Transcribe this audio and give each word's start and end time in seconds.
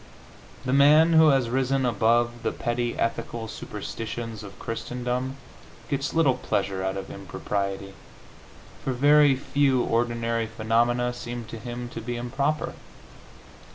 The 0.65 0.73
man 0.73 1.13
who 1.13 1.27
has 1.27 1.51
risen 1.51 1.85
above 1.85 2.41
the 2.41 2.51
petty 2.51 2.97
ethical 2.97 3.47
superstitions 3.47 4.41
of 4.41 4.57
Christendom 4.57 5.37
gets 5.89 6.15
little 6.15 6.33
pleasure 6.33 6.83
out 6.83 6.97
of 6.97 7.11
impropriety, 7.11 7.93
for 8.83 8.93
very 8.93 9.35
few 9.35 9.83
ordinary 9.83 10.47
phenomena 10.47 11.13
seem 11.13 11.45
to 11.45 11.59
him 11.59 11.87
to 11.89 12.01
be 12.01 12.15
improper. 12.15 12.73